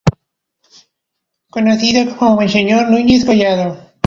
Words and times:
Conocido 1.51 2.15
como 2.17 2.37
Monseñor 2.37 2.89
Núñez 2.89 3.23
Collado. 3.23 3.69